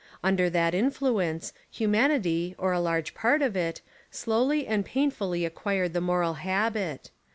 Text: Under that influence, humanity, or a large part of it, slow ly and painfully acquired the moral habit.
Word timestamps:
Under 0.23 0.49
that 0.49 0.73
influence, 0.73 1.53
humanity, 1.69 2.55
or 2.57 2.71
a 2.71 2.79
large 2.79 3.13
part 3.13 3.43
of 3.43 3.55
it, 3.55 3.81
slow 4.09 4.41
ly 4.45 4.65
and 4.67 4.83
painfully 4.83 5.45
acquired 5.45 5.93
the 5.93 6.01
moral 6.01 6.33
habit. 6.41 7.11